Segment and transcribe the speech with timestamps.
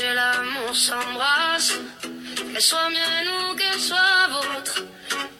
[0.00, 1.78] Et l'amour s'embrasse.
[2.52, 4.84] Qu'elle soit mienne ou qu'elle soit vôtre,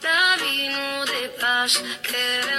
[0.02, 1.82] la vie nous dépasse.
[2.02, 2.57] Que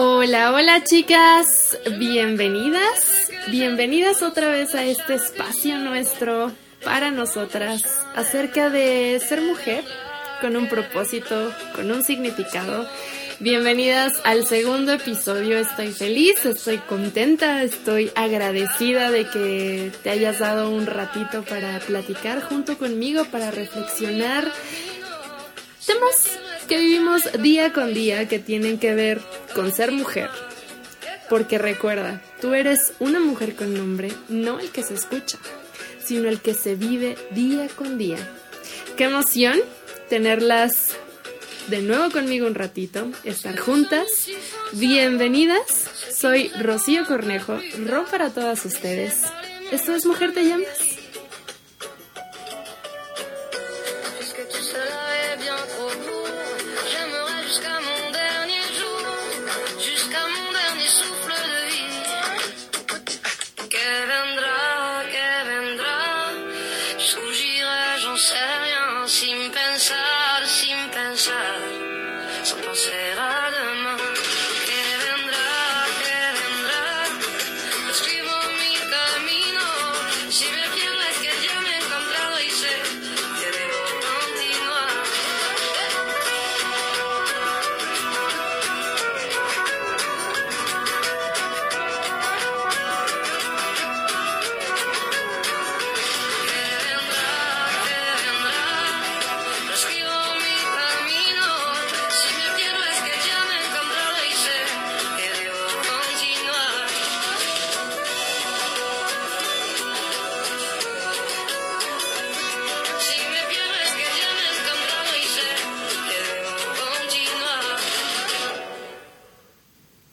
[0.00, 6.52] Hola, hola chicas, bienvenidas, bienvenidas otra vez a este espacio nuestro
[6.84, 7.82] para nosotras
[8.14, 9.82] acerca de ser mujer
[10.40, 12.88] con un propósito, con un significado.
[13.40, 20.70] Bienvenidas al segundo episodio, estoy feliz, estoy contenta, estoy agradecida de que te hayas dado
[20.70, 24.48] un ratito para platicar junto conmigo, para reflexionar
[26.68, 29.20] que vivimos día con día que tienen que ver
[29.54, 30.28] con ser mujer.
[31.30, 35.38] Porque recuerda, tú eres una mujer con nombre, no el que se escucha,
[36.04, 38.18] sino el que se vive día con día.
[38.96, 39.58] Qué emoción
[40.10, 40.94] tenerlas
[41.68, 44.06] de nuevo conmigo un ratito, estar juntas.
[44.72, 49.22] Bienvenidas, soy Rocío Cornejo, Ro para todas ustedes.
[49.72, 50.87] Esto es Mujer Te Llamas.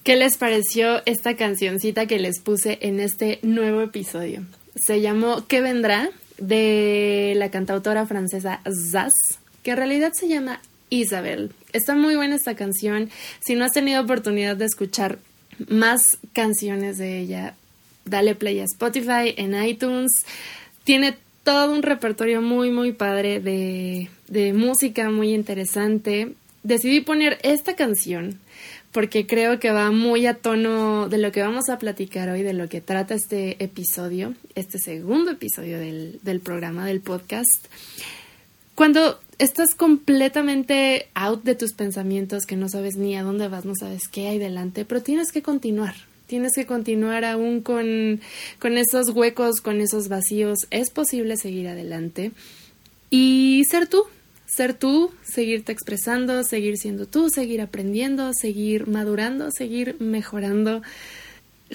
[0.06, 4.46] ¿Qué les pareció esta cancioncita que les puse en este nuevo episodio?
[4.76, 6.12] Se llamó ¿Qué vendrá?
[6.38, 8.62] de la cantautora francesa
[8.92, 9.14] Zaz,
[9.64, 10.62] que en realidad se llama
[10.92, 11.54] Isabel.
[11.74, 13.10] Está muy buena esta canción.
[13.40, 15.18] Si no has tenido oportunidad de escuchar
[15.70, 17.56] más canciones de ella,
[18.04, 20.12] dale play a Spotify, en iTunes.
[20.84, 26.36] Tiene todo un repertorio muy, muy padre de, de música, muy interesante.
[26.66, 28.40] Decidí poner esta canción
[28.92, 32.54] porque creo que va muy a tono de lo que vamos a platicar hoy, de
[32.54, 37.68] lo que trata este episodio, este segundo episodio del, del programa, del podcast.
[38.74, 43.74] Cuando estás completamente out de tus pensamientos, que no sabes ni a dónde vas, no
[43.80, 45.94] sabes qué hay delante, pero tienes que continuar.
[46.26, 48.22] Tienes que continuar aún con,
[48.58, 50.58] con esos huecos, con esos vacíos.
[50.72, 52.32] Es posible seguir adelante
[53.12, 54.06] y ser tú,
[54.46, 60.82] ser tú, seguirte expresando, seguir siendo tú, seguir aprendiendo, seguir madurando, seguir mejorando.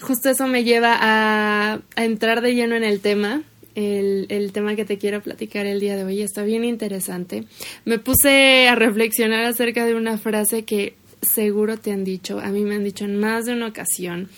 [0.00, 3.42] Justo eso me lleva a, entrar de lleno en el tema.
[3.74, 7.44] El, el, tema que te quiero platicar el día de hoy está bien interesante.
[7.84, 12.62] Me puse a reflexionar acerca de una frase que seguro te han dicho, a mí
[12.62, 14.28] me han dicho en más de una ocasión.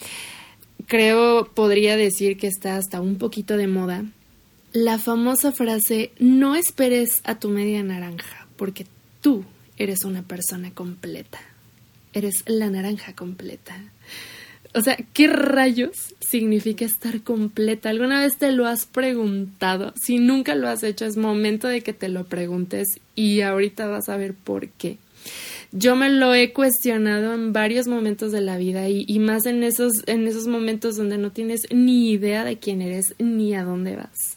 [0.86, 4.04] Creo, podría decir que está hasta un poquito de moda,
[4.72, 8.86] la famosa frase no esperes a tu media naranja, porque
[9.20, 9.44] tú
[9.76, 11.40] eres una persona completa.
[12.12, 13.76] Eres la naranja completa.
[14.74, 17.90] O sea, ¿qué rayos significa estar completa?
[17.90, 19.92] ¿Alguna vez te lo has preguntado?
[20.02, 24.08] Si nunca lo has hecho, es momento de que te lo preguntes y ahorita vas
[24.08, 24.96] a ver por qué.
[25.74, 29.92] Yo me lo he cuestionado en varios momentos de la vida y, más en esos,
[30.06, 34.36] en esos momentos donde no tienes ni idea de quién eres ni a dónde vas.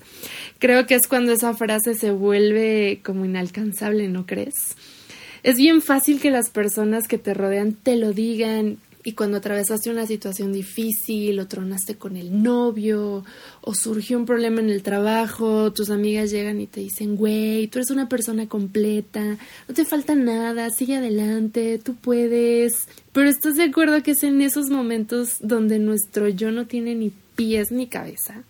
[0.59, 4.77] Creo que es cuando esa frase se vuelve como inalcanzable, ¿no crees?
[5.43, 9.91] Es bien fácil que las personas que te rodean te lo digan, y cuando atravesaste
[9.91, 13.23] una situación difícil o tronaste con el novio
[13.61, 17.77] o surgió un problema en el trabajo, tus amigas llegan y te dicen, güey, tú
[17.77, 19.37] eres una persona completa,
[19.67, 22.87] no te falta nada, sigue adelante, tú puedes.
[23.13, 27.11] Pero estás de acuerdo que es en esos momentos donde nuestro yo no tiene ni
[27.35, 28.41] pies ni cabeza,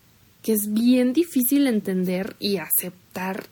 [0.42, 3.44] que es bien difícil entender y aceptar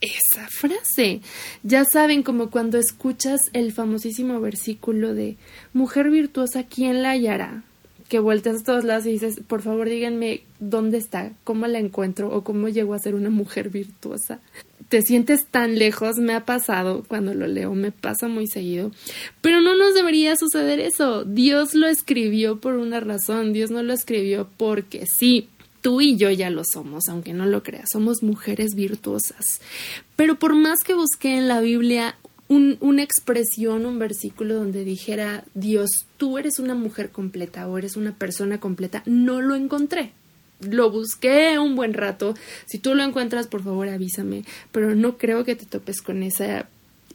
[0.00, 1.20] esa frase.
[1.62, 5.36] Ya saben, como cuando escuchas el famosísimo versículo de
[5.72, 7.62] Mujer virtuosa, ¿quién la hallará?
[8.08, 12.34] Que vueltas a todos lados y dices, por favor díganme dónde está, cómo la encuentro
[12.34, 14.40] o cómo llego a ser una mujer virtuosa.
[14.88, 18.90] Te sientes tan lejos, me ha pasado cuando lo leo, me pasa muy seguido.
[19.40, 21.24] Pero no nos debería suceder eso.
[21.24, 25.48] Dios lo escribió por una razón, Dios no lo escribió porque sí
[25.80, 29.44] Tú y yo ya lo somos, aunque no lo creas, somos mujeres virtuosas.
[30.16, 32.16] Pero por más que busqué en la Biblia
[32.48, 38.16] una expresión, un versículo donde dijera, Dios, tú eres una mujer completa o eres una
[38.16, 40.12] persona completa, no lo encontré.
[40.60, 42.34] Lo busqué un buen rato.
[42.66, 44.44] Si tú lo encuentras, por favor avísame.
[44.72, 46.68] Pero no creo que te topes con esa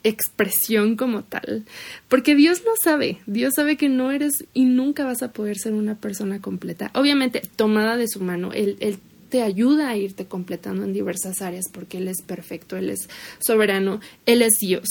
[0.06, 1.66] expresión como tal,
[2.08, 5.74] porque Dios lo sabe, Dios sabe que no eres y nunca vas a poder ser
[5.74, 6.92] una persona completa.
[6.94, 9.00] Obviamente, tomada de su mano, Él, él
[9.30, 13.10] te ayuda a irte completando en diversas áreas porque Él es perfecto, Él es
[13.40, 14.88] soberano, Él es Dios,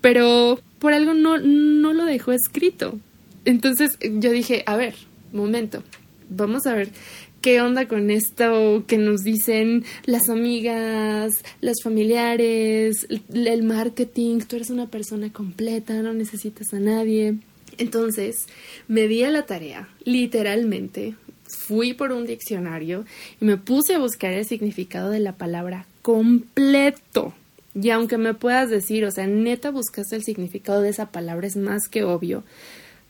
[0.00, 2.98] pero por algo no, no lo dejó escrito.
[3.44, 4.94] Entonces yo dije, a ver,
[5.32, 5.84] momento,
[6.28, 6.90] vamos a ver
[7.42, 14.70] qué onda con esto que nos dicen las amigas, los familiares, el marketing, tú eres
[14.70, 17.36] una persona completa, no necesitas a nadie.
[17.78, 18.46] Entonces,
[18.86, 21.14] me di a la tarea, literalmente,
[21.66, 23.04] fui por un diccionario
[23.40, 27.34] y me puse a buscar el significado de la palabra completo.
[27.74, 31.56] Y aunque me puedas decir, o sea, neta buscaste el significado de esa palabra, es
[31.56, 32.44] más que obvio.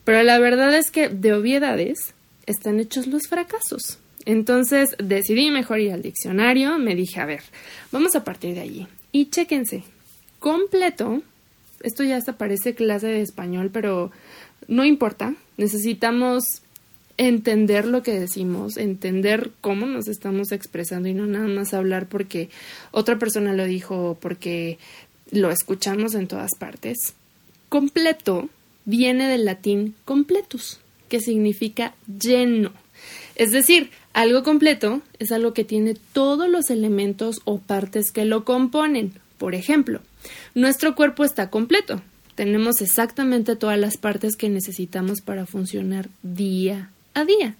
[0.05, 2.14] Pero la verdad es que de obviedades
[2.46, 3.99] están hechos los fracasos.
[4.24, 7.42] Entonces decidí mejor ir al diccionario, me dije, a ver,
[7.90, 8.86] vamos a partir de allí.
[9.10, 9.82] Y chéquense,
[10.38, 11.22] completo,
[11.82, 14.10] esto ya hasta parece clase de español, pero
[14.69, 16.62] no importa, necesitamos
[17.16, 22.48] entender lo que decimos, entender cómo nos estamos expresando y no nada más hablar porque
[22.90, 24.78] otra persona lo dijo o porque
[25.30, 27.14] lo escuchamos en todas partes.
[27.69, 28.48] Completo
[28.84, 30.78] viene del latín completus,
[31.08, 32.72] que significa lleno.
[33.34, 38.44] Es decir, algo completo es algo que tiene todos los elementos o partes que lo
[38.44, 39.14] componen.
[39.38, 40.00] Por ejemplo,
[40.55, 42.03] nuestro cuerpo está completo.
[42.35, 47.56] Tenemos exactamente todas las partes que necesitamos para funcionar día a día.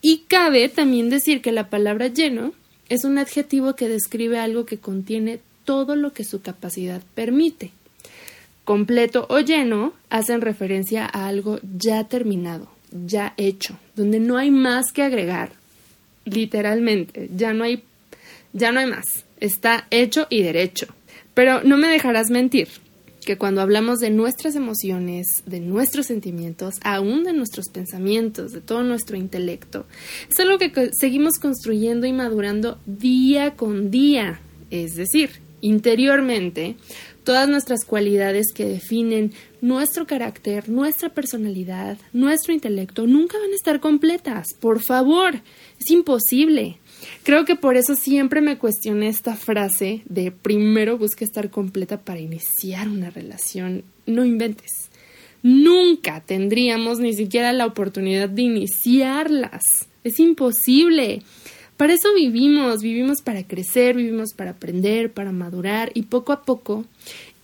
[0.00, 2.52] Y cabe también decir que la palabra lleno
[2.88, 7.70] es un adjetivo que describe algo que contiene todo lo que su capacidad permite.
[8.64, 14.92] Completo o lleno hacen referencia a algo ya terminado, ya hecho, donde no hay más
[14.92, 15.52] que agregar,
[16.24, 17.82] literalmente, ya no hay,
[18.52, 20.86] ya no hay más, está hecho y derecho.
[21.34, 22.68] Pero no me dejarás mentir
[23.24, 28.82] que cuando hablamos de nuestras emociones, de nuestros sentimientos, aún de nuestros pensamientos, de todo
[28.82, 29.86] nuestro intelecto,
[30.28, 34.40] es algo que seguimos construyendo y madurando día con día.
[34.70, 36.76] Es decir, interiormente,
[37.24, 43.80] todas nuestras cualidades que definen nuestro carácter, nuestra personalidad, nuestro intelecto, nunca van a estar
[43.80, 44.48] completas.
[44.60, 45.34] Por favor,
[45.80, 46.78] es imposible.
[47.22, 52.20] Creo que por eso siempre me cuestioné esta frase de primero busca estar completa para
[52.20, 53.84] iniciar una relación.
[54.06, 54.90] No inventes.
[55.42, 59.62] Nunca tendríamos ni siquiera la oportunidad de iniciarlas.
[60.04, 61.22] Es imposible.
[61.76, 66.84] Para eso vivimos, vivimos para crecer, vivimos para aprender, para madurar y poco a poco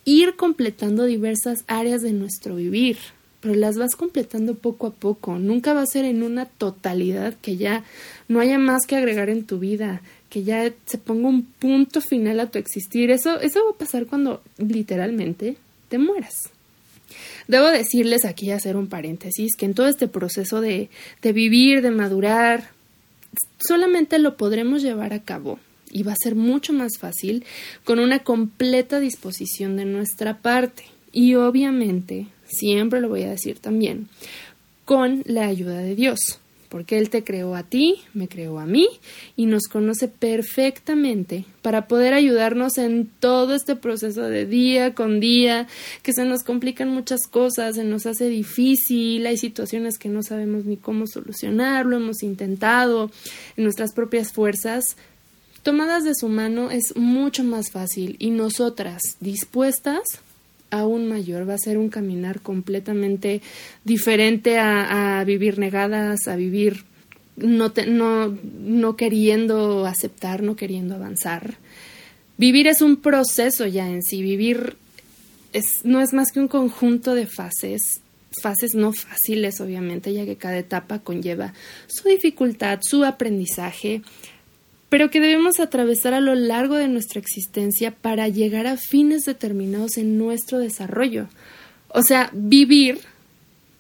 [0.05, 2.97] ir completando diversas áreas de nuestro vivir
[3.41, 5.39] pero las vas completando poco a poco.
[5.39, 7.85] Nunca va a ser en una totalidad que ya
[8.27, 12.41] no haya más que agregar en tu vida, que ya se ponga un punto final
[12.41, 13.11] a tu existir.
[13.11, 15.57] Eso, eso va a pasar cuando literalmente
[15.89, 16.51] te mueras.
[17.47, 20.91] Debo decirles aquí, hacer un paréntesis, que en todo este proceso de,
[21.23, 22.73] de vivir, de madurar,
[23.59, 25.59] solamente lo podremos llevar a cabo
[25.91, 27.45] y va a ser mucho más fácil
[27.85, 30.85] con una completa disposición de nuestra parte.
[31.13, 34.09] Y obviamente siempre lo voy a decir también,
[34.85, 38.89] con la ayuda de Dios porque Él te creó a ti, me creó a mí
[39.37, 45.67] y nos conoce perfectamente para poder ayudarnos en todo este proceso de día con día,
[46.03, 50.65] que se nos complican muchas cosas, se nos hace difícil, hay situaciones que no sabemos
[50.65, 53.11] ni cómo solucionarlo, hemos intentado
[53.57, 54.85] en nuestras propias fuerzas.
[55.63, 60.03] Tomadas de su mano es mucho más fácil y nosotras dispuestas
[60.71, 63.41] aún mayor, va a ser un caminar completamente
[63.85, 66.85] diferente a, vivir negadas, a vivir
[67.37, 71.57] no, no, no queriendo aceptar, no queriendo avanzar.
[72.37, 74.77] Vivir es un proceso ya en sí, vivir
[75.53, 78.01] es, no es más que un conjunto de fases,
[78.43, 81.55] fases no fáciles obviamente, ya que cada etapa conlleva
[81.87, 84.03] su dificultad, su aprendizaje,
[84.89, 89.99] pero que debemos atravesar a lo largo de nuestra existencia para llegar a fines determinados
[89.99, 91.29] en nuestro desarrollo.
[91.89, 92.99] O sea, vivir,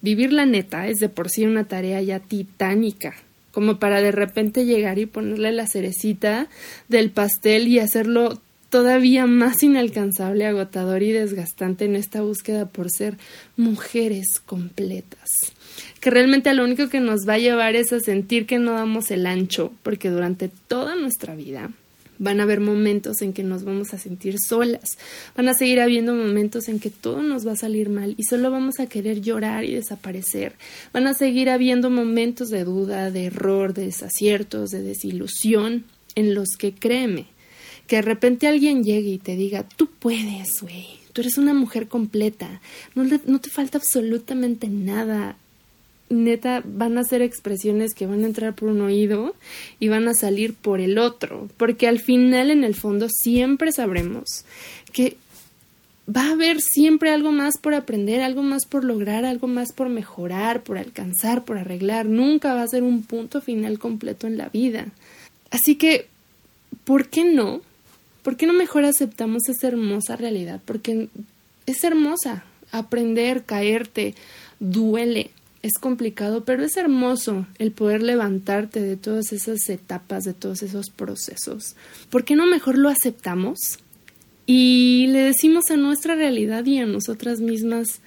[0.03, 3.15] vivir la neta es de por sí una tarea ya titánica,
[3.53, 6.49] como para de repente llegar y ponerle la cerecita
[6.88, 13.17] del pastel y hacerlo todavía más inalcanzable, agotador y desgastante en esta búsqueda por ser
[13.57, 15.55] mujeres completas
[16.00, 19.11] que realmente lo único que nos va a llevar es a sentir que no damos
[19.11, 21.71] el ancho, porque durante toda nuestra vida
[22.19, 24.99] van a haber momentos en que nos vamos a sentir solas,
[25.37, 28.50] van a seguir habiendo momentos en que todo nos va a salir mal y solo
[28.50, 30.55] vamos a querer llorar y desaparecer,
[30.93, 36.49] van a seguir habiendo momentos de duda, de error, de desaciertos, de desilusión, en los
[36.59, 37.26] que créeme,
[37.87, 41.87] que de repente alguien llegue y te diga, tú puedes, güey, tú eres una mujer
[41.87, 42.61] completa,
[42.97, 45.37] no, no te falta absolutamente nada,
[46.11, 49.35] neta van a ser expresiones que van a entrar por un oído
[49.79, 54.45] y van a salir por el otro, porque al final en el fondo siempre sabremos
[54.93, 55.17] que
[56.09, 59.88] va a haber siempre algo más por aprender, algo más por lograr, algo más por
[59.88, 64.49] mejorar, por alcanzar, por arreglar, nunca va a ser un punto final completo en la
[64.49, 64.87] vida.
[65.50, 66.07] Así que,
[66.85, 67.61] ¿por qué no?
[68.23, 70.61] ¿Por qué no mejor aceptamos esa hermosa realidad?
[70.65, 71.09] Porque
[71.67, 74.15] es hermosa, aprender, caerte,
[74.61, 75.31] duele,
[75.68, 80.88] es complicado, pero es hermoso el poder levantarte de todas esas etapas, de todos esos
[80.90, 81.76] procesos.
[82.10, 83.58] ¿Por qué no mejor lo aceptamos?
[84.46, 88.00] Y le decimos a nuestra realidad y a nosotras mismas,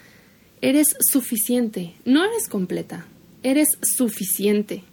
[0.62, 3.06] eres suficiente, no eres completa,
[3.44, 4.84] eres suficiente.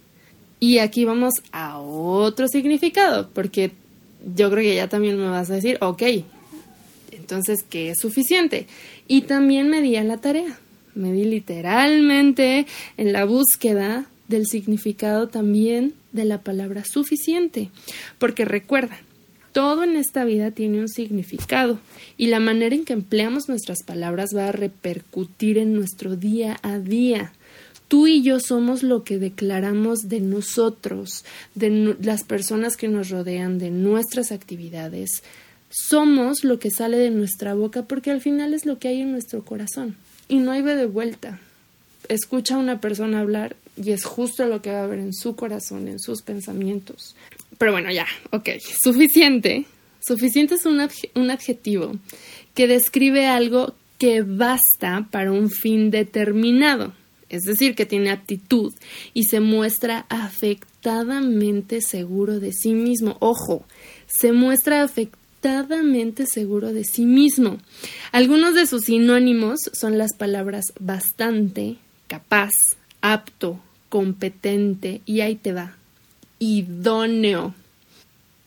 [0.59, 3.71] Y aquí vamos a otro significado, porque
[4.35, 6.03] yo creo que ya también me vas a decir, ok,
[7.13, 8.67] entonces, ¿qué es suficiente?
[9.07, 10.59] Y también me di a la tarea
[10.95, 12.65] me di literalmente
[12.97, 17.69] en la búsqueda del significado también de la palabra suficiente,
[18.17, 18.97] porque recuerda,
[19.51, 21.79] todo en esta vida tiene un significado
[22.17, 26.77] y la manera en que empleamos nuestras palabras va a repercutir en nuestro día a
[26.79, 27.33] día.
[27.87, 33.57] Tú y yo somos lo que declaramos de nosotros, de las personas que nos rodean,
[33.57, 35.23] de nuestras actividades.
[35.71, 39.11] Somos lo que sale de nuestra boca porque al final es lo que hay en
[39.11, 39.95] nuestro corazón
[40.29, 41.41] y no hay de vuelta.
[42.07, 45.35] Escucha a una persona hablar y es justo lo que va a haber en su
[45.35, 47.15] corazón, en sus pensamientos.
[47.57, 48.49] Pero bueno, ya, ok,
[48.81, 49.65] suficiente.
[49.99, 51.91] Suficiente es un, un adjetivo
[52.53, 56.93] que describe algo que basta para un fin determinado,
[57.27, 58.73] es decir, que tiene aptitud
[59.13, 63.17] y se muestra afectadamente seguro de sí mismo.
[63.19, 63.65] Ojo,
[64.07, 64.81] se muestra
[66.25, 67.57] seguro de sí mismo.
[68.11, 71.77] Algunos de sus sinónimos son las palabras bastante,
[72.07, 72.51] capaz,
[73.01, 75.75] apto, competente y ahí te va,
[76.39, 77.53] idóneo.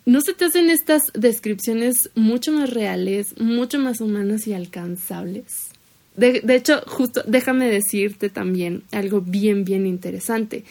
[0.05, 5.69] ¿No se te hacen estas descripciones mucho más reales, mucho más humanas y alcanzables?
[6.17, 10.65] De, de, hecho, justo déjame decirte también algo bien, bien interesante.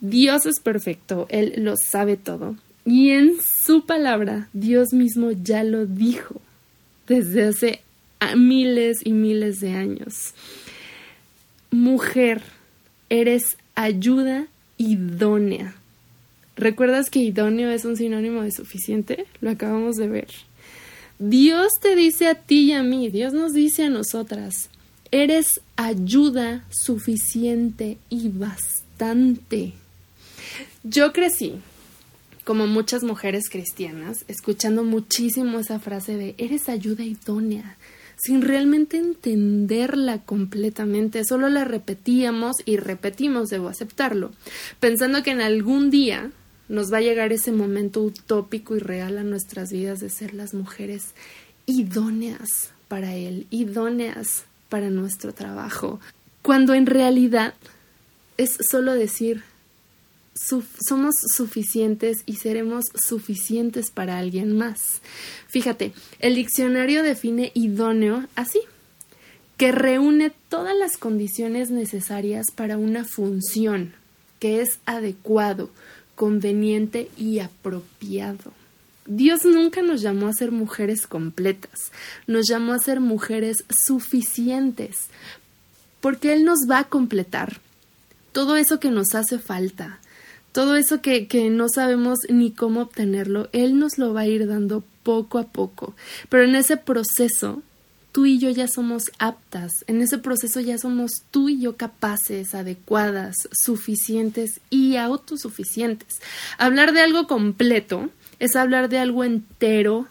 [0.00, 2.56] Dios es perfecto, Él lo sabe todo.
[2.86, 6.40] Y en su palabra, Dios mismo ya lo dijo
[7.08, 7.80] desde hace
[8.36, 10.34] miles y miles de años.
[11.72, 12.42] Mujer,
[13.10, 14.46] eres ayuda
[14.78, 15.74] idónea.
[16.54, 19.26] ¿Recuerdas que idóneo es un sinónimo de suficiente?
[19.40, 20.28] Lo acabamos de ver.
[21.18, 24.70] Dios te dice a ti y a mí, Dios nos dice a nosotras,
[25.10, 29.72] eres ayuda suficiente y bastante.
[30.84, 31.54] Yo crecí
[32.46, 37.76] como muchas mujeres cristianas, escuchando muchísimo esa frase de eres ayuda idónea,
[38.16, 44.30] sin realmente entenderla completamente, solo la repetíamos y repetimos, debo aceptarlo,
[44.78, 46.30] pensando que en algún día
[46.68, 50.54] nos va a llegar ese momento utópico y real a nuestras vidas de ser las
[50.54, 51.14] mujeres
[51.66, 55.98] idóneas para Él, idóneas para nuestro trabajo,
[56.42, 57.54] cuando en realidad
[58.36, 59.42] es solo decir,
[60.36, 65.00] somos suficientes y seremos suficientes para alguien más.
[65.48, 68.60] Fíjate, el diccionario define idóneo así,
[69.56, 73.94] que reúne todas las condiciones necesarias para una función,
[74.38, 75.70] que es adecuado,
[76.14, 78.52] conveniente y apropiado.
[79.06, 81.92] Dios nunca nos llamó a ser mujeres completas,
[82.26, 84.96] nos llamó a ser mujeres suficientes,
[86.00, 87.60] porque Él nos va a completar
[88.32, 90.00] todo eso que nos hace falta,
[90.56, 94.46] todo eso que, que, no sabemos ni cómo obtenerlo, Él nos lo va a ir
[94.46, 95.94] dando poco a poco.
[96.30, 97.62] Pero en ese proceso,
[98.10, 102.54] tú y yo ya somos aptas, en ese proceso ya somos tú y yo capaces,
[102.54, 106.22] adecuadas, suficientes y autosuficientes.
[106.56, 108.08] Hablar de algo completo
[108.38, 110.06] es hablar de algo entero,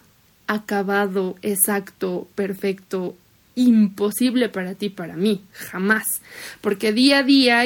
[0.46, 3.16] acabado, exacto, perfecto,
[3.56, 6.22] imposible para ti, para mí, jamás.
[6.62, 7.64] Porque día a día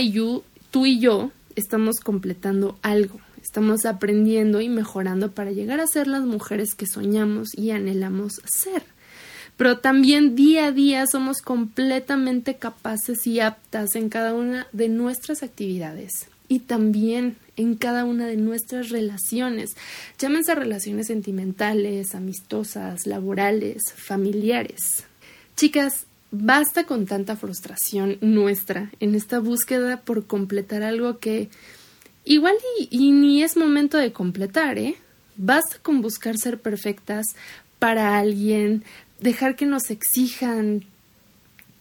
[0.71, 6.23] tú y yo estamos completando algo, estamos aprendiendo y mejorando para llegar a ser las
[6.23, 8.83] mujeres que soñamos y anhelamos ser.
[9.57, 15.43] Pero también día a día somos completamente capaces y aptas en cada una de nuestras
[15.43, 19.75] actividades y también en cada una de nuestras relaciones,
[20.17, 25.03] llámense relaciones sentimentales, amistosas, laborales, familiares.
[25.57, 31.49] Chicas, Basta con tanta frustración nuestra en esta búsqueda por completar algo que
[32.23, 32.53] igual
[32.91, 34.95] y, ni es momento de completar, ¿eh?
[35.37, 37.25] Basta con buscar ser perfectas
[37.79, 38.83] para alguien,
[39.19, 40.85] dejar que nos exijan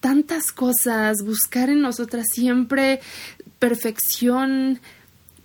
[0.01, 3.01] tantas cosas, buscar en nosotras siempre
[3.59, 4.81] perfección,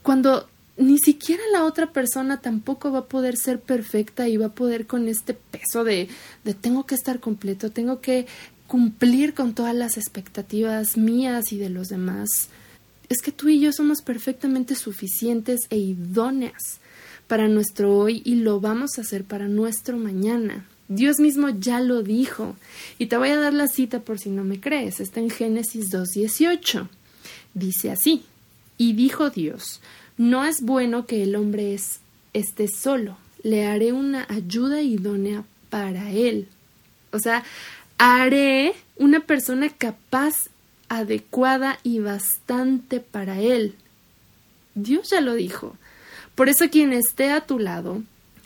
[0.01, 4.55] cuando ni siquiera la otra persona tampoco va a poder ser perfecta y va a
[4.55, 6.07] poder con este peso de,
[6.43, 8.27] de tengo que estar completo, tengo que
[8.73, 12.49] cumplir con todas las expectativas mías y de los demás,
[13.07, 16.79] es que tú y yo somos perfectamente suficientes e idóneas
[17.27, 20.65] para nuestro hoy y lo vamos a hacer para nuestro mañana.
[20.87, 22.55] Dios mismo ya lo dijo.
[22.97, 24.99] Y te voy a dar la cita por si no me crees.
[24.99, 26.87] Está en Génesis 2.18.
[27.53, 28.23] Dice así.
[28.79, 29.81] Y dijo Dios,
[30.17, 31.99] no es bueno que el hombre es,
[32.33, 33.19] esté solo.
[33.43, 36.47] Le haré una ayuda idónea para él.
[37.11, 37.43] O sea,
[37.97, 40.49] haré una persona capaz,
[40.89, 43.75] adecuada y bastante para él.
[44.75, 45.75] Dios ya lo dijo.
[46.35, 48.03] Por eso quien esté a tu lado,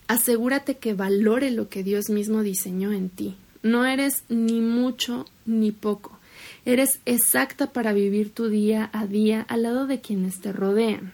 [0.08, 3.36] asegúrate que valore lo que Dios mismo diseñó en ti.
[3.64, 6.18] No eres ni mucho ni poco.
[6.66, 11.14] Eres exacta para vivir tu día a día al lado de quienes te rodean.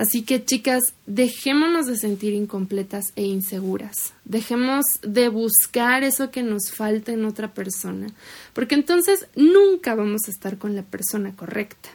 [0.00, 4.14] Así que chicas, dejémonos de sentir incompletas e inseguras.
[4.24, 8.06] Dejemos de buscar eso que nos falta en otra persona,
[8.54, 11.90] porque entonces nunca vamos a estar con la persona correcta.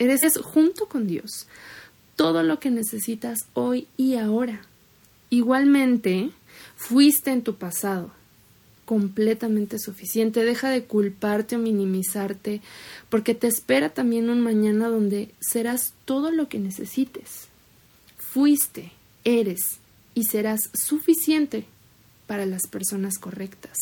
[0.00, 1.46] Eres junto con Dios
[2.16, 4.62] todo lo que necesitas hoy y ahora.
[5.30, 6.32] Igualmente,
[6.74, 8.10] fuiste en tu pasado,
[8.90, 10.44] completamente suficiente.
[10.44, 12.60] Deja de culparte o minimizarte,
[13.08, 17.46] porque te espera también un mañana donde serás todo lo que necesites.
[18.18, 18.90] Fuiste,
[19.22, 19.78] eres
[20.16, 21.66] y serás suficiente
[22.26, 23.76] para las personas correctas.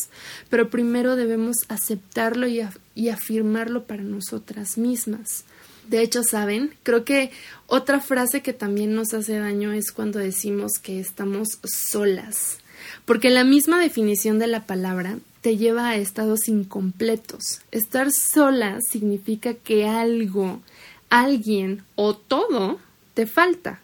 [0.51, 2.61] Pero primero debemos aceptarlo y,
[2.93, 5.43] y afirmarlo para nosotras mismas.
[5.87, 6.75] De hecho, ¿saben?
[6.83, 7.31] Creo que
[7.65, 12.59] otra frase que también nos hace daño es cuando decimos que estamos solas
[13.05, 17.61] porque la misma definición de la palabra te lleva a estados incompletos.
[17.71, 20.61] Estar sola significa que algo,
[21.09, 22.79] alguien o todo
[23.13, 23.79] te falta.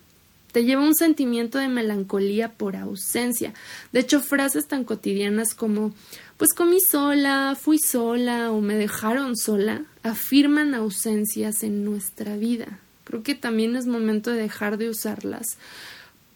[0.51, 3.53] Te lleva un sentimiento de melancolía por ausencia.
[3.91, 5.93] De hecho, frases tan cotidianas como
[6.37, 12.79] pues comí sola, fui sola o me dejaron sola afirman ausencias en nuestra vida.
[13.05, 15.57] Creo que también es momento de dejar de usarlas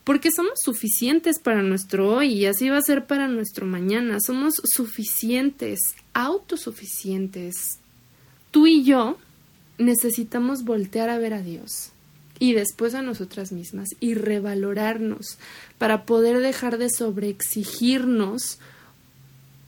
[0.09, 4.17] porque somos suficientes para nuestro hoy y así va a ser para nuestro mañana.
[4.19, 5.77] Somos suficientes,
[6.15, 7.77] autosuficientes.
[8.49, 9.19] Tú y yo
[9.77, 11.91] necesitamos voltear a ver a Dios
[12.39, 15.37] y después a nosotras mismas y revalorarnos
[15.77, 18.57] para poder dejar de sobreexigirnos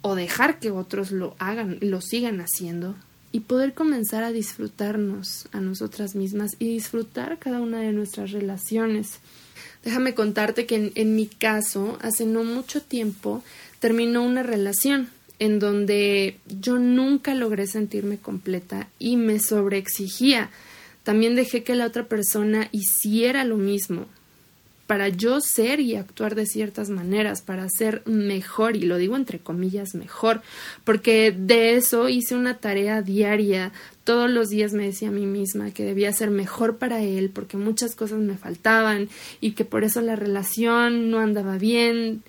[0.02, 2.96] o dejar que otros lo hagan, lo sigan haciendo
[3.32, 9.20] y poder comenzar a disfrutarnos a nosotras mismas y disfrutar cada una de nuestras relaciones.
[9.84, 13.44] Déjame contarte que en, mi caso, hace no mucho tiempo,
[13.80, 20.52] terminó una relación en donde yo nunca logré sentirme completa y me sobreexigía.
[21.04, 24.06] También dejé que la otra persona hiciera lo mismo
[24.92, 29.40] para yo ser y actuar de ciertas maneras, para ser mejor, y lo digo entre
[29.40, 30.42] comillas mejor,
[30.84, 33.72] porque de eso hice una tarea diaria.
[34.04, 37.56] Todos los días me decía a mí misma que debía ser mejor para él, porque
[37.56, 39.08] muchas cosas me faltaban
[39.40, 42.22] y que por eso la relación no andaba bien.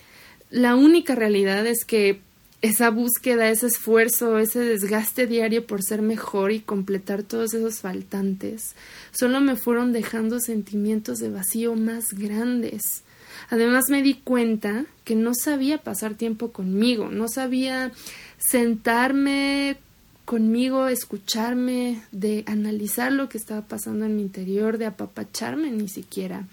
[0.48, 2.20] La única realidad es que
[2.62, 8.76] esa búsqueda, ese esfuerzo, ese desgaste diario por ser mejor y completar todos esos faltantes,
[9.10, 13.02] solo me fueron dejando sentimientos de vacío más grandes.
[13.50, 17.90] Además me di cuenta que no sabía pasar tiempo conmigo, no sabía
[18.38, 19.76] sentarme
[20.24, 26.46] conmigo, escucharme, de analizar lo que estaba pasando en mi interior, de apapacharme ni siquiera.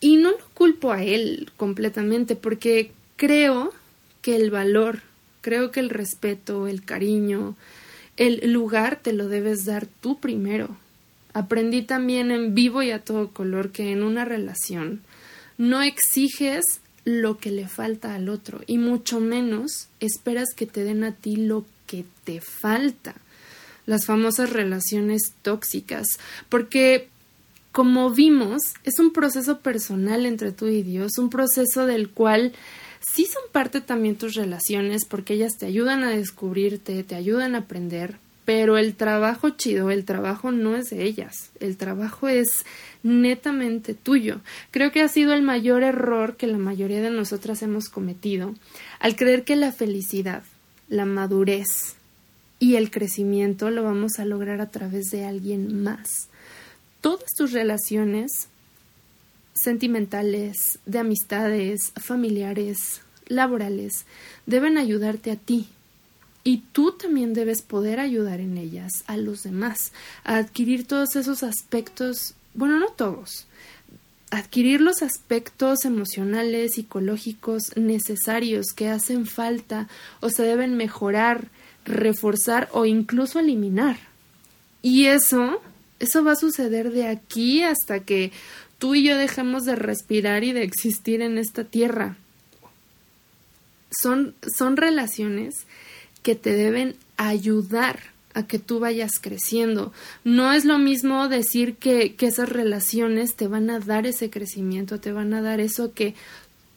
[0.00, 3.72] Y no lo culpo a él completamente porque creo
[4.20, 5.00] que el valor
[5.40, 7.56] Creo que el respeto, el cariño,
[8.16, 10.76] el lugar te lo debes dar tú primero.
[11.32, 15.00] Aprendí también en vivo y a todo color que en una relación
[15.58, 16.64] no exiges
[17.04, 21.36] lo que le falta al otro y mucho menos esperas que te den a ti
[21.36, 23.14] lo que te falta.
[23.86, 26.06] Las famosas relaciones tóxicas,
[26.48, 27.08] porque
[27.72, 32.52] como vimos, es un proceso personal entre tú y Dios, un proceso del cual
[33.00, 37.58] sí son parte también tus relaciones porque ellas te ayudan a descubrirte, te ayudan a
[37.58, 42.64] aprender, pero el trabajo chido, el trabajo no es de ellas, el trabajo es
[43.02, 44.40] netamente tuyo.
[44.70, 48.54] Creo que ha sido el mayor error que la mayoría de nosotras hemos cometido
[48.98, 50.42] al creer que la felicidad,
[50.88, 51.96] la madurez
[52.58, 56.28] y el crecimiento lo vamos a lograr a través de alguien más.
[57.00, 58.49] Todas tus relaciones
[59.54, 64.06] sentimentales, de amistades, familiares, laborales,
[64.46, 65.68] deben ayudarte a ti.
[66.42, 69.92] Y tú también debes poder ayudar en ellas a los demás,
[70.24, 73.46] a adquirir todos esos aspectos, bueno, no todos,
[74.30, 79.88] adquirir los aspectos emocionales, psicológicos necesarios que hacen falta
[80.20, 81.48] o se deben mejorar,
[81.84, 83.98] reforzar o incluso eliminar.
[84.82, 85.60] Y eso,
[85.98, 88.32] eso va a suceder de aquí hasta que
[88.80, 92.16] tú y yo dejemos de respirar y de existir en esta tierra.
[93.90, 95.54] Son, son relaciones
[96.22, 98.00] que te deben ayudar
[98.32, 99.92] a que tú vayas creciendo.
[100.24, 104.98] No es lo mismo decir que, que esas relaciones te van a dar ese crecimiento,
[104.98, 106.14] te van a dar eso que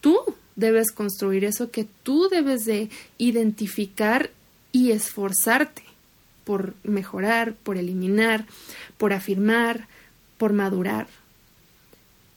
[0.02, 0.18] tú
[0.56, 4.30] debes construir, eso que tú debes de identificar
[4.72, 5.84] y esforzarte
[6.44, 8.44] por mejorar, por eliminar,
[8.98, 9.88] por afirmar,
[10.36, 11.06] por madurar.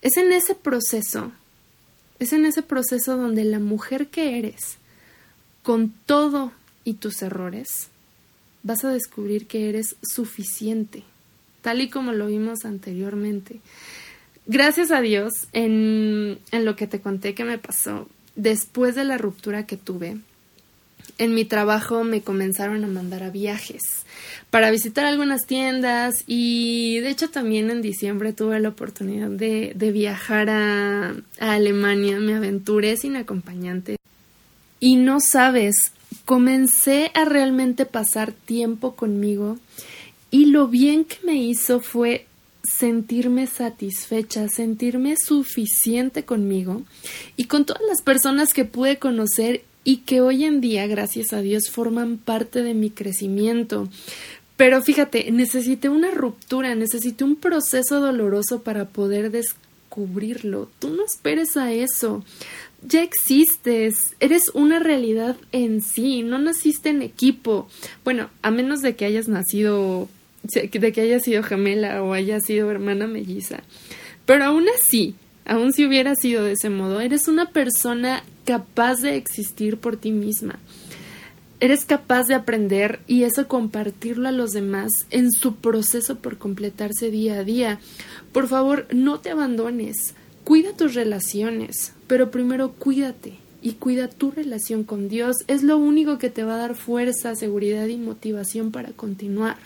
[0.08, 1.34] Es en ese proceso,
[2.17, 4.78] es en ese proceso donde la mujer que eres,
[5.63, 6.54] con todo
[6.86, 7.89] y tus errores,
[8.63, 11.04] vas a descubrir que eres suficiente,
[11.62, 13.60] tal y como lo vimos anteriormente.
[14.46, 19.17] Gracias a Dios, en, en lo que te conté que me pasó después de la
[19.17, 20.20] ruptura que tuve,
[21.17, 23.82] en mi trabajo me comenzaron a mandar a viajes
[24.49, 30.49] para visitar algunas tiendas y de hecho también en diciembre tuve la oportunidad de, viajar
[30.49, 33.97] a, a Alemania, me aventuré sin acompañante.
[34.80, 35.91] Y no sabes,
[36.25, 39.58] comencé a realmente pasar tiempo conmigo
[40.32, 42.25] y lo bien que me hizo fue
[42.63, 46.84] sentirme satisfecha, sentirme suficiente conmigo
[47.38, 51.41] y con todas las personas que pude conocer y que hoy en día, gracias a
[51.41, 53.88] Dios, forman parte de mi crecimiento.
[54.58, 60.69] Pero fíjate, necesité una ruptura, necesité un proceso doloroso para poder descubrirlo.
[60.80, 62.26] Tú no esperes a eso.
[62.82, 67.69] Ya existes, eres una realidad en sí, no naciste en equipo.
[68.04, 70.10] Bueno, a menos de que hayas nacido,
[70.43, 73.63] de que hayas sido gemela o hayas sido hermana melliza.
[74.26, 79.18] Pero aún así, aun si hubiera sido de ese modo, eres una persona capaz de
[79.18, 80.58] existir por ti misma.
[81.60, 87.12] Eres capaz de aprender y eso compartirlo a los demás en su proceso por completarse
[87.12, 87.80] día a día.
[88.32, 90.14] Por favor, no te abandones.
[90.46, 95.36] Cuida tus relaciones, pero primero cuídate y cuida tu relación con Dios.
[95.48, 99.58] Es lo único que te va a dar fuerza, seguridad y motivación para continuar.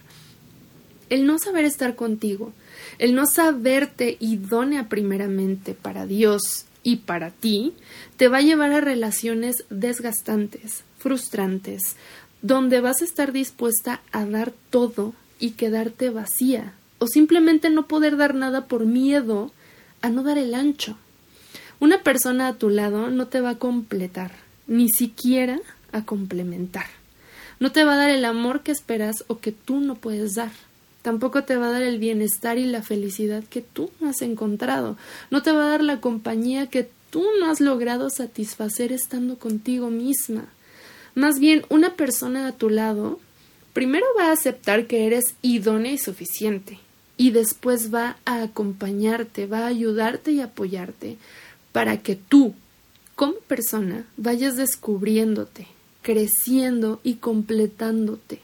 [1.09, 2.51] El no saber estar contigo,
[2.97, 7.73] el no saberte idónea primeramente para Dios y para ti,
[8.17, 11.95] te va a llevar a relaciones desgastantes, frustrantes,
[12.41, 18.17] donde vas a estar dispuesta a dar todo y quedarte vacía, o simplemente no poder
[18.17, 19.51] dar nada por miedo
[20.01, 20.97] a no dar el ancho.
[21.79, 24.31] Una persona a tu lado no te va a completar,
[24.67, 25.59] ni siquiera
[25.91, 26.85] a complementar.
[27.59, 30.51] No te va a dar el amor que esperas o que tú no puedes dar.
[31.01, 34.97] Tampoco te va a dar el bienestar y la felicidad que tú has encontrado.
[35.31, 39.89] No te va a dar la compañía que tú no has logrado satisfacer estando contigo
[39.89, 40.45] misma.
[41.15, 43.19] Más bien, una persona a tu lado
[43.73, 46.79] primero va a aceptar que eres idónea y suficiente
[47.17, 51.17] y después va a acompañarte, va a ayudarte y apoyarte
[51.71, 52.53] para que tú,
[53.15, 55.67] como persona, vayas descubriéndote,
[56.01, 58.39] creciendo y completándote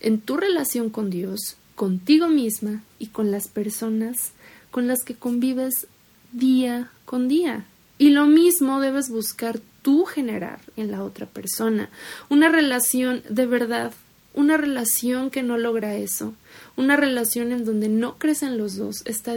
[0.00, 4.32] en tu relación con Dios, contigo misma y con las personas
[4.72, 5.86] con las que convives
[6.32, 7.66] día con día.
[7.98, 11.88] Y lo mismo debes buscar tú generar en la otra persona.
[12.28, 13.92] Una relación de verdad,
[14.34, 16.34] una relación que no logra eso,
[16.76, 19.36] una relación en donde no crecen los dos, está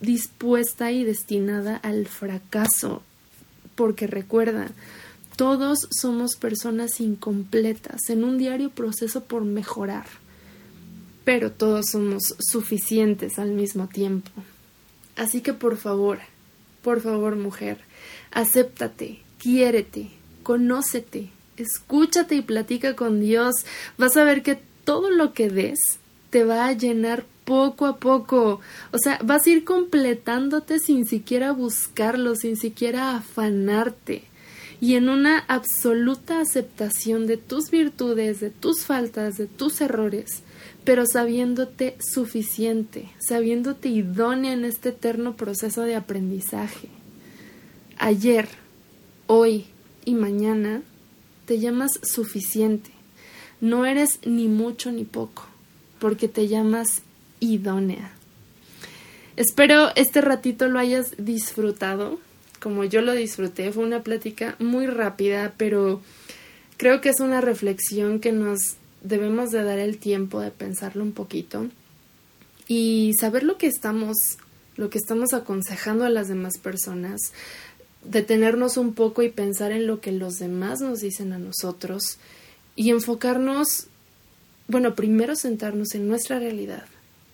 [0.00, 3.02] dispuesta y destinada al fracaso.
[3.74, 4.68] Porque recuerda,
[5.36, 10.06] todos somos personas incompletas en un diario proceso por mejorar,
[11.24, 14.30] pero todos somos suficientes al mismo tiempo.
[15.16, 16.20] Así que por favor,
[16.82, 17.78] por favor mujer,
[18.30, 20.10] acéptate, quiérete,
[20.42, 23.54] conócete, escúchate y platica con Dios.
[23.98, 25.98] Vas a ver que todo lo que des
[26.30, 28.60] te va a llenar poco a poco.
[28.92, 34.24] O sea, vas a ir completándote sin siquiera buscarlo, sin siquiera afanarte.
[34.82, 40.42] Y en una absoluta aceptación de tus virtudes, de tus faltas, de tus errores,
[40.82, 46.88] pero sabiéndote suficiente, sabiéndote idónea en este eterno proceso de aprendizaje.
[47.96, 48.48] Ayer,
[49.28, 49.66] hoy
[50.04, 50.82] y mañana
[51.46, 52.90] te llamas suficiente.
[53.60, 55.46] No eres ni mucho ni poco,
[56.00, 57.02] porque te llamas
[57.38, 58.10] idónea.
[59.36, 62.18] Espero este ratito lo hayas disfrutado,
[62.62, 63.72] como yo lo disfruté.
[63.72, 66.00] Fue una plática muy rápida, pero
[66.76, 71.12] creo que es una reflexión que nos debemos de dar el tiempo de pensarlo un
[71.12, 71.66] poquito
[72.68, 74.16] y saber lo que estamos
[74.76, 77.20] lo que estamos aconsejando a las demás personas,
[78.04, 82.16] detenernos un poco y pensar en lo que los demás nos dicen a nosotros
[82.74, 83.88] y enfocarnos,
[84.68, 86.86] bueno, primero sentarnos en nuestra realidad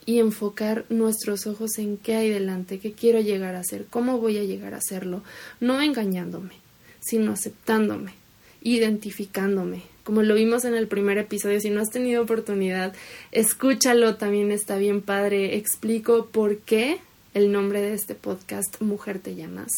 [0.08, 4.38] y enfocar nuestros ojos en qué hay delante, qué quiero llegar a ser, cómo voy
[4.38, 5.22] a llegar a hacerlo,
[5.60, 6.54] no engañándome,
[6.98, 8.14] sino aceptándome,
[8.62, 11.60] identificándome, como lo vimos en el primer episodio.
[11.60, 12.94] Si no has tenido oportunidad,
[13.32, 15.56] escúchalo, también está bien padre.
[15.56, 17.00] Explico por qué
[17.34, 19.68] el nombre de este podcast, Mujer te llamas.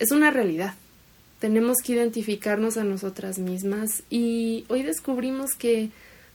[0.00, 0.74] Es una realidad.
[1.38, 5.90] Tenemos que identificarnos a nosotras mismas y hoy descubrimos que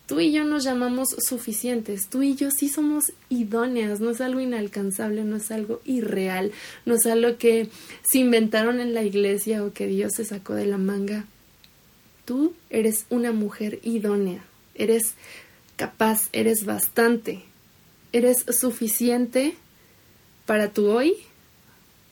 [0.07, 4.39] tú y yo nos llamamos suficientes, tú y yo sí somos idóneas, no es algo
[4.39, 6.53] inalcanzable, no es algo irreal,
[6.85, 7.69] no es algo que
[8.09, 11.25] se inventaron en la iglesia o que Dios se sacó de la manga.
[12.25, 14.43] Tú eres una mujer idónea,
[14.75, 15.13] eres
[15.75, 17.43] capaz, eres bastante,
[18.13, 19.55] eres suficiente
[20.45, 21.15] para tu hoy,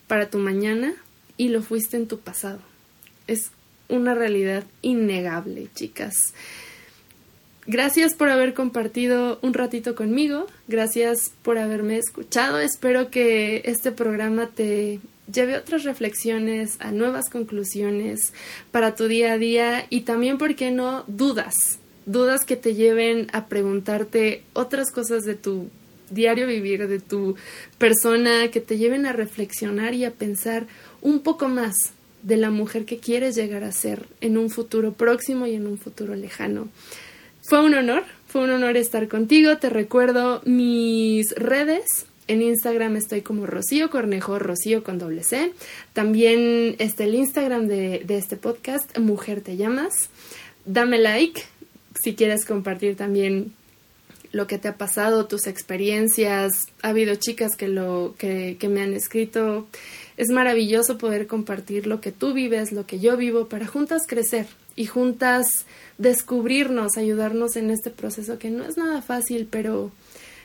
[0.08, 0.94] para tu mañana
[1.38, 2.60] y lo fuiste en tu pasado.
[3.28, 3.52] Es
[3.88, 6.16] una realidad innegable, chicas.
[7.68, 12.60] Gracias por haber compartido un ratito conmigo, gracias por haberme escuchado.
[12.60, 15.00] Espero que este programa te
[15.34, 18.34] lleve otras reflexiones, a nuevas conclusiones
[18.72, 21.56] para tu día a día y también, ¿por qué no?, dudas,
[22.06, 25.70] dudas que te lleven a preguntarte otras cosas de tu
[26.12, 27.36] diario vivir, de tu
[27.80, 30.68] persona, que te lleven a reflexionar y a pensar
[31.02, 31.76] un poco más
[32.22, 35.80] de la mujer que quieres llegar a ser en un futuro próximo y en un
[35.80, 36.70] futuro lejano.
[37.48, 39.58] Fue un honor, fue un honor estar contigo.
[39.58, 45.54] Te recuerdo mis redes en Instagram estoy como Rocío Cornejo, Rocío con doble C.
[45.94, 50.10] También está el Instagram de, de este podcast, Mujer Te Llamas.
[50.66, 51.44] Dame like
[52.02, 53.54] si quieres compartir también
[54.32, 56.52] lo que te ha pasado, tus experiencias.
[56.82, 59.68] Ha habido chicas que, lo, que, que me han escrito.
[60.18, 64.48] Es maravilloso poder compartir lo que tú vives, lo que yo vivo, para juntas crecer
[64.76, 65.66] y juntas
[65.98, 69.92] descubrirnos, ayudarnos en este proceso que no es nada fácil, pero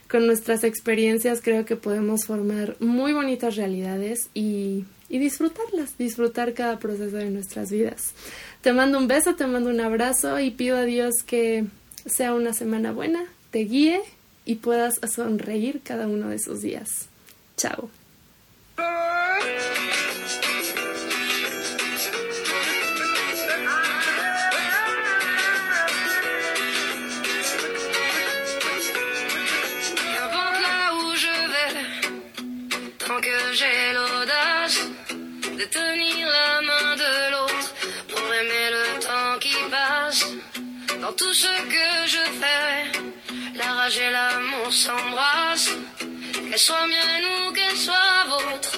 [0.08, 6.78] con nuestras experiencias creo que podemos formar muy bonitas realidades y, y, disfrutarlas, disfrutar cada
[6.78, 8.12] proceso de nuestras vidas.
[8.60, 11.64] Te mando un beso, te mando un abrazo y pido a Dios que
[12.06, 14.00] sea una semana buena, te guíe
[14.44, 17.08] y puedas sonreír cada uno de esos días.
[17.56, 17.90] Chao.
[35.60, 37.68] De tenir la main de l'autre
[38.08, 40.24] pour aimer le temps qui passe
[41.02, 42.76] dans tout ce que je fais.
[43.60, 45.76] La rage et l'amour s'embrassent.
[46.48, 48.72] Qu'elle soit mienne ou qu'elle soit vôtre.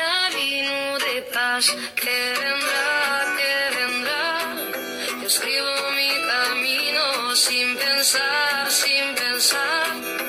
[0.00, 1.70] La vie nous dépasse.
[2.02, 2.96] Que vendrá,
[3.38, 4.26] que vendrá.
[5.20, 10.25] Yo escribo mi camino sin pensar, sin pensar.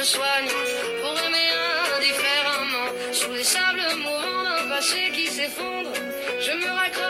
[0.00, 0.48] Se soigne.
[1.02, 1.50] Pour aimer
[1.96, 5.90] indifféremment, sous les sables mouvants d'un passé qui s'effondre.
[6.40, 7.09] Je me raccroche